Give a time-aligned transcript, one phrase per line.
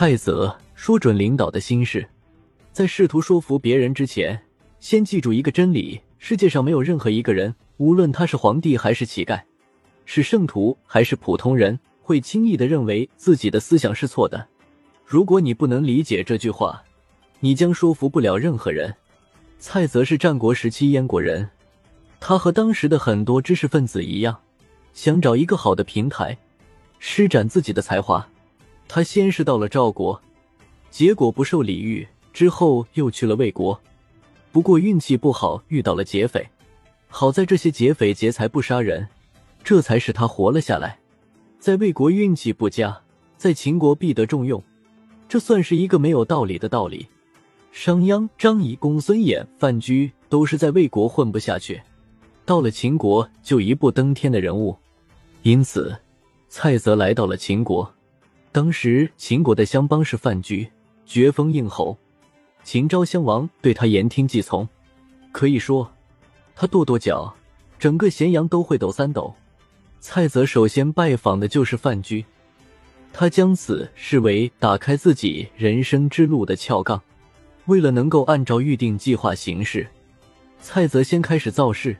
[0.00, 2.08] 蔡泽说准领导的心事，
[2.70, 4.40] 在试图说服别人之前，
[4.78, 9.42] 先记住一个真理：世界上没有任何一个人，无论他是皇帝还是乞丐，
[10.04, 14.46] 是圣徒还是普通人，会轻易的认为自己的思想是错的。
[15.04, 16.80] 如果你不能理解这句话，
[17.40, 18.94] 你将说服不了任何人。
[19.58, 21.50] 蔡泽是战国时期燕国人，
[22.20, 24.38] 他和当时的很多知识分子一样，
[24.94, 26.38] 想找一个好的平台，
[27.00, 28.24] 施展自己的才华。
[28.88, 30.20] 他先是到了赵国，
[30.90, 33.78] 结果不受礼遇，之后又去了魏国，
[34.50, 36.44] 不过运气不好，遇到了劫匪。
[37.06, 39.06] 好在这些劫匪劫财不杀人，
[39.62, 40.98] 这才使他活了下来。
[41.58, 42.98] 在魏国运气不佳，
[43.36, 44.62] 在秦国必得重用，
[45.28, 47.06] 这算是一个没有道理的道理。
[47.70, 51.80] 商鞅、张仪、公孙衍、范雎都是在魏国混不下去，
[52.46, 54.74] 到了秦国就一步登天的人物，
[55.42, 55.94] 因此
[56.48, 57.92] 蔡泽来到了秦国。
[58.58, 60.68] 当时秦国的相邦是范雎，
[61.06, 61.96] 爵封应侯。
[62.64, 64.68] 秦昭襄王对他言听计从，
[65.30, 65.88] 可以说
[66.56, 67.32] 他跺跺脚，
[67.78, 69.32] 整个咸阳都会抖三抖。
[70.00, 72.24] 蔡泽首先拜访的就是范雎，
[73.12, 77.00] 他将此视为打开自己人生之路的撬杠。
[77.66, 79.86] 为了能够按照预定计划行事，
[80.60, 81.96] 蔡泽先开始造势，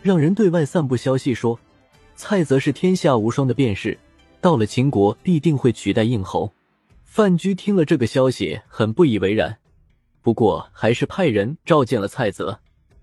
[0.00, 1.60] 让人对外散布消息说，
[2.16, 3.98] 蔡泽是天下无双的辩士。
[4.42, 6.52] 到了秦国，必定会取代应侯。
[7.04, 9.56] 范雎听了这个消息，很不以为然，
[10.20, 12.58] 不过还是派人召见了蔡泽。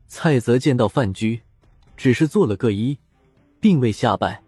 [0.06, 1.40] 蔡泽见到范雎，
[1.96, 2.98] 只是做了个揖，
[3.62, 4.44] 并未下拜，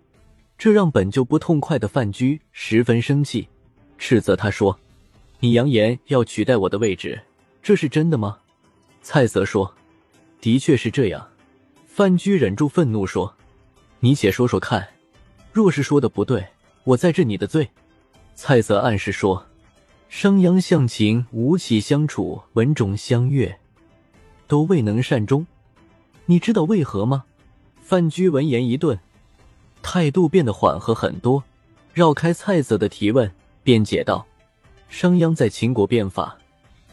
[0.58, 3.47] 这让本就不痛快的范雎十分生气，
[3.97, 4.78] 斥责他说
[5.39, 7.22] ：“你扬言要取代我的位置，
[7.64, 8.38] 这是真的吗？”
[9.02, 9.73] 蔡泽说
[10.42, 11.25] ：“的确是这样。”
[11.88, 13.34] 范雎忍住愤怒说
[14.02, 14.86] ：“你且说说看，
[15.53, 16.45] 若是说的不对。”
[16.84, 17.70] 我在治你的罪，
[18.34, 19.46] 蔡泽暗示说
[20.09, 23.59] ：“商鞅向秦，吴起相处，文种相悦，
[24.47, 25.46] 都未能善终。
[26.25, 27.25] 你知道为何吗？”
[27.81, 29.00] 范雎闻言一顿，
[29.84, 31.44] 态度变得缓和很多，
[31.94, 33.31] 绕开蔡泽的提问，
[33.64, 34.25] 辩解道
[34.90, 36.36] ：“商鞅在秦国变法，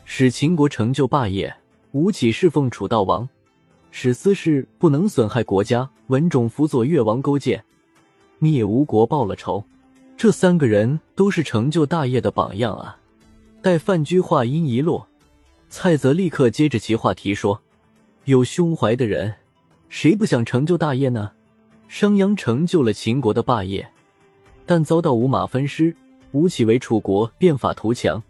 [0.05, 1.49] 使秦国成就霸业；
[1.93, 3.27] 吴起侍奉楚悼王，
[3.91, 7.65] 使私事不能损害国家；文种辅佐越王勾践，
[8.39, 9.65] 灭吴国，报了仇。”
[10.19, 12.99] 这三个人都是成就大业的榜样啊！
[13.63, 15.07] 待范雎话音一落，
[15.71, 17.63] 蔡泽立刻接着其话题说
[18.27, 19.33] ：“有胸怀的人，
[19.89, 21.31] 谁不想成就大业呢？
[21.87, 23.89] 商鞅成就了秦国的霸业，
[24.67, 25.95] 但遭到五马分尸；
[26.33, 28.21] 吴起为楚国变法图强，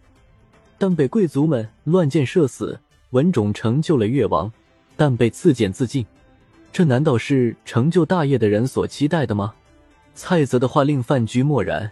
[0.76, 2.78] 但被贵族们乱箭射死；
[3.12, 4.52] 文种成就了越王，
[4.94, 6.04] 但被赐剑自尽。
[6.70, 9.54] 这难道是成就大业的人所期待的吗？”
[10.14, 11.90] 蔡泽的话令范雎默然，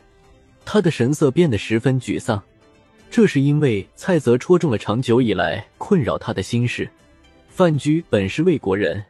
[0.65, 2.43] 他的神色变得十分沮丧。
[3.09, 6.91] 这是因为蔡泽戳中了长久以来困扰他的心事。
[7.49, 9.03] 范雎本是魏国人，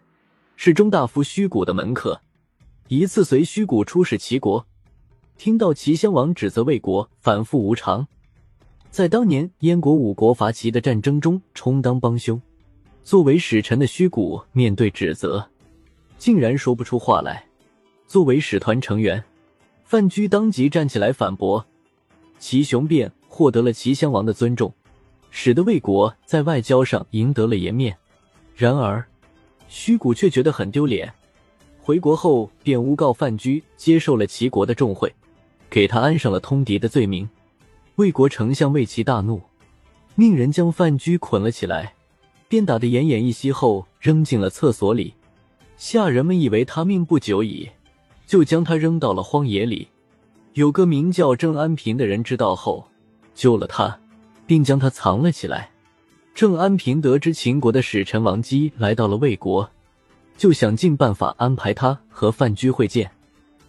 [0.55, 2.21] 是中大夫虚谷的门客。
[2.89, 4.65] 一次随虚谷出使齐国，
[5.39, 8.06] 听到齐襄王指责魏国反复无常，
[8.91, 12.41] 在当年燕国五国伐齐的战争中充当帮凶。
[13.03, 15.49] 作为使臣的虚谷面对指责，
[16.19, 17.45] 竟然说不出话来。
[18.06, 19.22] 作为使团成员，
[19.84, 21.67] 范雎当即站起来反驳，
[22.39, 24.72] 齐雄辩获得了齐襄王的尊重，
[25.31, 27.97] 使得魏国在外交上赢得了颜面。
[28.55, 29.05] 然而，
[29.69, 31.12] 虚谷却觉得很丢脸，
[31.83, 35.12] 回国后便诬告范雎接受了齐国的重贿，
[35.69, 37.28] 给他安上了通敌的罪名。
[37.97, 39.43] 魏国丞相魏齐大怒，
[40.15, 41.95] 命人将范雎捆了起来，
[42.49, 45.15] 鞭打得奄奄一息后扔进了厕所里。
[45.77, 47.69] 下人们以为他命不久矣。
[48.26, 49.88] 就将他扔到了荒野里。
[50.54, 52.87] 有个名叫郑安平的人知道后，
[53.34, 53.98] 救了他，
[54.47, 55.70] 并将他藏了起来。
[56.34, 59.70] 郑安平得知秦国的使臣王姬来到了魏国，
[60.36, 63.10] 就想尽办法安排他和范雎会见。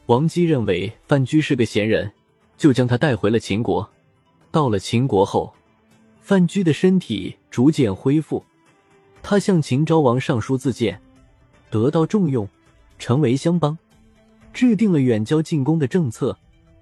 [0.07, 2.11] 王姬认为范雎是个贤人，
[2.57, 3.89] 就将他带回了秦国。
[4.51, 5.53] 到了秦国后，
[6.21, 8.43] 范雎的身体逐渐恢复，
[9.21, 11.01] 他向秦昭王上书自荐，
[11.69, 12.47] 得到重用，
[12.97, 13.77] 成为乡邦。
[14.57, 16.36] 制定了远交近攻的政策，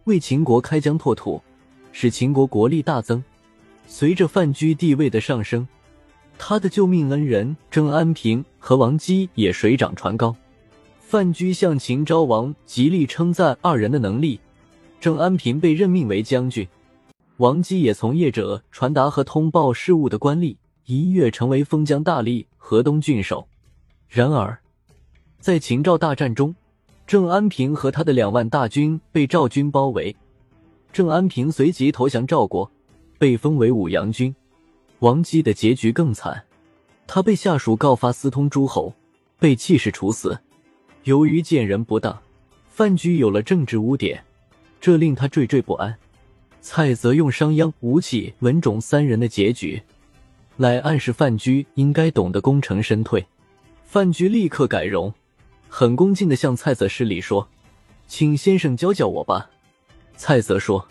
[0.05, 1.41] 为秦国开疆拓土，
[1.91, 3.21] 使秦国国力大增。
[3.85, 5.67] 随着范雎地位的上升，
[6.37, 10.33] 他的救命恩人郑安平和王姬也水涨船高。
[11.01, 14.39] 范雎向秦昭王极力称赞二人的能力。
[15.01, 16.65] 郑安平被任命为将军，
[17.35, 20.55] 王姬也从业者传达和通报事务的官吏
[20.85, 23.45] 一跃成为封疆大吏、河东郡守。
[24.07, 24.57] 然而，
[25.41, 26.55] 在秦赵大战中，
[27.07, 30.15] 郑安平和他的两万大军被赵军包围，
[30.91, 32.69] 郑安平随即投降赵国，
[33.19, 34.35] 被封为武阳君。
[34.99, 36.43] 王姬的结局更惨，
[37.05, 38.91] 他被下属告发私通诸侯，
[39.37, 40.39] 被气势处死。
[41.03, 42.19] 由于见人不当，
[42.67, 44.23] 范雎有了政治污点，
[44.81, 45.95] 这令他惴惴不安。
[46.59, 49.79] 蔡泽用商鞅、吴起、文种三人的结局，
[50.57, 53.23] 来暗示范雎应该懂得功成身退。
[53.83, 55.13] 范雎立刻改容，
[55.77, 57.45] 很恭敬的向蔡泽施礼说
[58.07, 59.49] ：“请先生教教我吧。”
[60.15, 60.87] 蔡泽说：“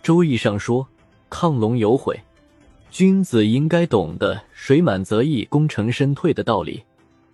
[0.00, 0.86] 周易上说，
[1.28, 2.16] 亢龙有悔，
[2.88, 6.84] 君子应该懂得水满则溢、功成身退的道理。”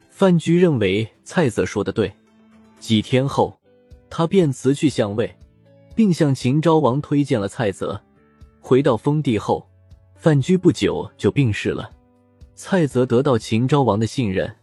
[0.08, 2.10] 范雎认为蔡泽说的对。
[2.80, 3.60] 几天后，
[4.08, 5.30] 他便辞去相位。
[5.94, 8.00] 并向秦昭王推荐了蔡泽。
[8.60, 9.68] 回到封地后，
[10.14, 11.90] 范雎不久就病逝了。
[12.54, 14.56] 蔡泽得到秦昭王的信任，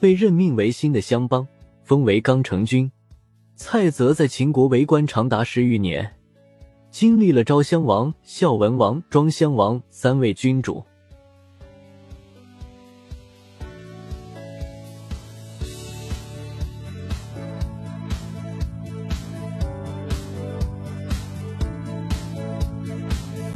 [0.00, 1.46] 被任命为新的乡邦，
[1.82, 2.90] 封为刚成君。
[3.56, 6.14] 蔡泽在秦国为官长达十余年，
[6.90, 10.82] 经历了昭襄王、孝文王、庄襄王三位君主。